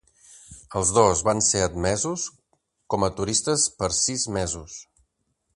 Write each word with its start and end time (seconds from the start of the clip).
Els 0.79 0.93
dos 0.97 1.21
van 1.27 1.43
ser 1.49 1.61
admesos 1.65 2.25
com 2.95 3.07
a 3.09 3.13
turistes 3.21 3.69
per 3.83 3.95
sis 4.03 4.29
mesos. 4.39 4.83